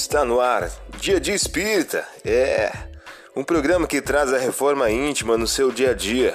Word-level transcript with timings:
Está 0.00 0.24
no 0.24 0.38
ar, 0.38 0.70
Dia 1.00 1.18
de 1.18 1.32
Espírita. 1.32 2.06
É 2.24 2.70
um 3.34 3.42
programa 3.42 3.84
que 3.84 4.00
traz 4.00 4.32
a 4.32 4.38
reforma 4.38 4.88
íntima 4.88 5.36
no 5.36 5.44
seu 5.44 5.72
dia 5.72 5.90
a 5.90 5.92
dia. 5.92 6.34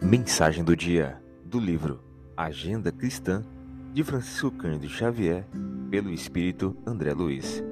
Mensagem 0.00 0.64
do 0.64 0.74
dia 0.74 1.20
do 1.44 1.60
livro 1.60 2.02
Agenda 2.34 2.90
Cristã 2.90 3.44
de 3.92 4.02
Francisco 4.02 4.50
Cândido 4.50 4.88
Xavier, 4.88 5.46
pelo 5.90 6.10
Espírito 6.10 6.74
André 6.86 7.12
Luiz. 7.12 7.62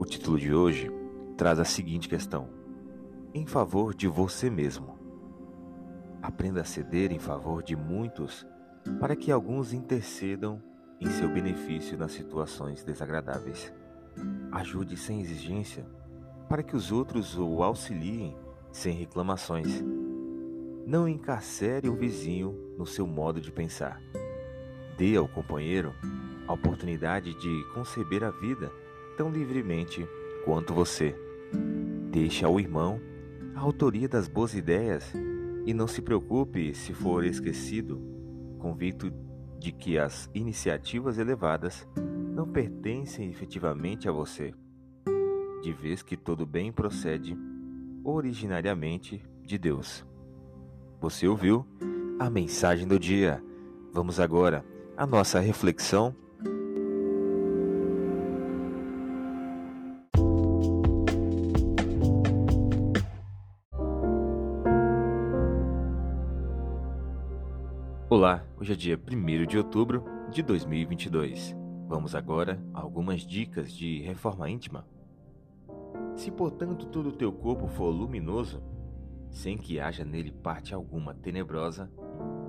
O 0.00 0.04
título 0.04 0.36
de 0.36 0.52
hoje 0.52 0.90
traz 1.36 1.60
a 1.60 1.64
seguinte 1.64 2.08
questão: 2.08 2.50
Em 3.32 3.46
favor 3.46 3.94
de 3.94 4.08
você 4.08 4.50
mesmo. 4.50 4.95
Aprenda 6.26 6.62
a 6.62 6.64
ceder 6.64 7.12
em 7.12 7.20
favor 7.20 7.62
de 7.62 7.76
muitos, 7.76 8.44
para 8.98 9.14
que 9.14 9.30
alguns 9.30 9.72
intercedam 9.72 10.60
em 11.00 11.08
seu 11.08 11.28
benefício 11.28 11.96
nas 11.96 12.10
situações 12.10 12.82
desagradáveis. 12.82 13.72
Ajude 14.50 14.96
sem 14.96 15.20
exigência, 15.20 15.86
para 16.48 16.64
que 16.64 16.74
os 16.74 16.90
outros 16.90 17.38
o 17.38 17.62
auxiliem 17.62 18.36
sem 18.72 18.92
reclamações. 18.92 19.84
Não 20.84 21.08
encarcere 21.08 21.88
o 21.88 21.94
vizinho 21.94 22.74
no 22.76 22.86
seu 22.86 23.06
modo 23.06 23.40
de 23.40 23.52
pensar. 23.52 24.02
Dê 24.98 25.14
ao 25.14 25.28
companheiro 25.28 25.94
a 26.48 26.52
oportunidade 26.54 27.34
de 27.34 27.64
conceber 27.72 28.24
a 28.24 28.32
vida 28.32 28.72
tão 29.16 29.30
livremente 29.30 30.04
quanto 30.44 30.74
você. 30.74 31.14
Deixe 32.10 32.44
ao 32.44 32.58
irmão 32.58 33.00
a 33.54 33.60
autoria 33.60 34.08
das 34.08 34.26
boas 34.26 34.54
ideias 34.56 35.14
e 35.66 35.74
não 35.74 35.88
se 35.88 36.00
preocupe 36.00 36.72
se 36.72 36.94
for 36.94 37.24
esquecido, 37.24 38.00
convicto 38.58 39.12
de 39.58 39.72
que 39.72 39.98
as 39.98 40.30
iniciativas 40.32 41.18
elevadas 41.18 41.86
não 42.32 42.46
pertencem 42.46 43.28
efetivamente 43.28 44.08
a 44.08 44.12
você, 44.12 44.54
de 45.60 45.72
vez 45.72 46.02
que 46.02 46.16
todo 46.16 46.46
bem 46.46 46.70
procede 46.70 47.36
originariamente 48.04 49.20
de 49.42 49.58
Deus. 49.58 50.06
Você 51.00 51.26
ouviu 51.26 51.66
a 52.18 52.30
mensagem 52.30 52.86
do 52.86 52.98
dia. 52.98 53.42
Vamos 53.92 54.20
agora 54.20 54.64
à 54.96 55.04
nossa 55.04 55.40
reflexão 55.40 56.14
Olá, 68.18 68.42
hoje 68.58 68.72
é 68.72 68.74
dia 68.74 68.98
1 68.98 69.44
de 69.44 69.58
outubro 69.58 70.02
de 70.30 70.42
2022. 70.42 71.54
Vamos 71.86 72.14
agora 72.14 72.58
a 72.72 72.80
algumas 72.80 73.20
dicas 73.20 73.70
de 73.70 74.00
reforma 74.00 74.48
íntima. 74.48 74.86
Se, 76.14 76.30
portanto, 76.30 76.86
todo 76.86 77.10
o 77.10 77.12
teu 77.12 77.30
corpo 77.30 77.68
for 77.68 77.90
luminoso, 77.90 78.62
sem 79.28 79.58
que 79.58 79.78
haja 79.78 80.02
nele 80.02 80.32
parte 80.32 80.72
alguma 80.72 81.12
tenebrosa, 81.12 81.92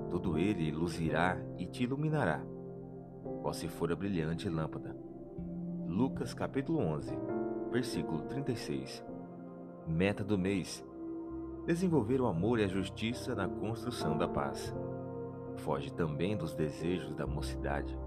todo 0.09 0.37
ele 0.37 0.71
luzirá 0.71 1.37
e 1.57 1.65
te 1.65 1.83
iluminará, 1.83 2.41
qual 3.41 3.53
se 3.53 3.67
for 3.67 3.91
a 3.91 3.95
brilhante 3.97 4.47
lâmpada. 4.47 4.95
Lucas 5.85 6.33
capítulo 6.33 6.79
11, 6.79 7.13
versículo 7.73 8.21
36. 8.21 9.03
Meta 9.85 10.23
do 10.23 10.37
mês: 10.37 10.81
desenvolver 11.65 12.21
o 12.21 12.27
amor 12.27 12.57
e 12.57 12.63
a 12.63 12.69
justiça 12.69 13.35
na 13.35 13.49
construção 13.49 14.17
da 14.17 14.29
paz. 14.29 14.73
Foge 15.57 15.91
também 15.91 16.37
dos 16.37 16.55
desejos 16.55 17.13
da 17.15 17.27
mocidade 17.27 17.97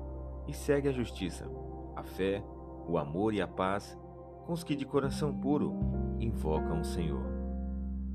e 0.47 0.53
segue 0.53 0.88
a 0.88 0.93
justiça, 0.93 1.47
a 1.94 2.03
fé, 2.03 2.43
o 2.87 2.97
amor 2.97 3.34
e 3.34 3.43
a 3.43 3.47
paz 3.47 3.97
com 4.47 4.53
os 4.53 4.65
que 4.65 4.75
de 4.75 4.84
coração 4.84 5.33
puro 5.33 5.75
invocam 6.19 6.81
o 6.81 6.84
Senhor. 6.84 7.25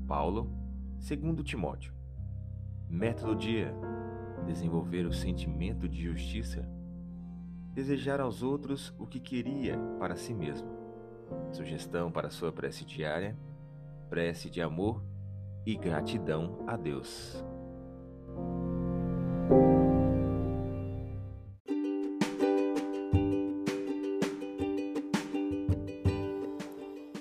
Paulo, 0.06 0.50
segundo 0.98 1.42
Timóteo. 1.42 1.94
Método 2.88 3.34
dia: 3.34 3.74
desenvolver 4.46 5.06
o 5.06 5.12
sentimento 5.12 5.88
de 5.88 6.02
justiça, 6.02 6.68
desejar 7.72 8.20
aos 8.20 8.42
outros 8.42 8.94
o 8.98 9.06
que 9.06 9.20
queria 9.20 9.78
para 9.98 10.16
si 10.16 10.34
mesmo. 10.34 10.68
Sugestão 11.52 12.10
para 12.10 12.30
sua 12.30 12.52
prece 12.52 12.84
diária: 12.84 13.36
prece 14.08 14.50
de 14.50 14.60
amor 14.60 15.02
e 15.64 15.74
gratidão 15.74 16.64
a 16.66 16.76
Deus. 16.76 17.44